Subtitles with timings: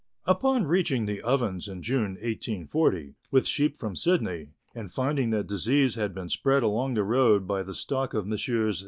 [0.25, 5.93] Upon reaching the Ovens in June 1840, with sheep from Sydney, and finding that disease
[5.93, 8.79] had been spread along the road by the stock of Messrs.